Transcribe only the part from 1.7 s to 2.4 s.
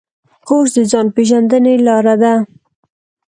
لاره ده.